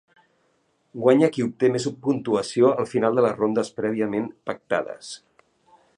[1.01, 5.13] Guanya qui obté més puntuació al final de les rondes prèviament pactades.